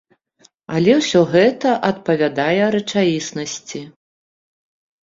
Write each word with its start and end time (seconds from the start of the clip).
Але 0.79 0.95
ўсё 0.99 1.21
гэта 1.35 1.75
адпавядае 1.91 2.63
рэчаіснасці. 2.79 3.81